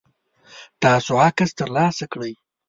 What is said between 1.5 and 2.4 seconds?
ترلاسه کړئ؟